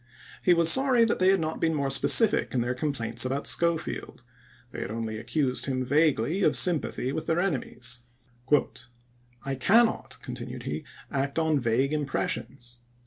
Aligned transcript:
He 0.41 0.55
was 0.55 0.71
sorry 0.71 1.05
they 1.05 1.29
had 1.29 1.39
not 1.39 1.61
been 1.61 1.75
more 1.75 1.91
specific 1.91 2.55
in 2.55 2.61
their 2.61 2.73
complaints 2.73 3.23
about 3.23 3.45
Schofield; 3.45 4.23
they 4.71 4.81
had 4.81 4.89
only 4.89 5.19
accused 5.19 5.67
him 5.67 5.85
vaguely 5.85 6.41
of 6.41 6.55
sympathy 6.55 7.11
with 7.11 7.27
their 7.27 7.39
enemies. 7.39 7.99
"I 9.45 9.53
cannot," 9.53 10.17
continued 10.23 10.63
he," 10.63 10.85
act 11.11 11.37
on 11.37 11.59
vague 11.59 11.93
impressions. 11.93 12.77